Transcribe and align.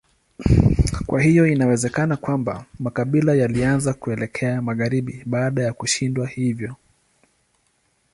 Kwa 1.05 1.21
hiyo 1.21 1.47
inawezekana 1.47 2.17
kwamba 2.17 2.65
makabila 2.79 3.35
yalianza 3.35 3.93
kuelekea 3.93 4.61
magharibi 4.61 5.23
baada 5.25 5.63
ya 5.63 5.73
kushindwa 5.73 6.27
hivyo. 6.27 6.75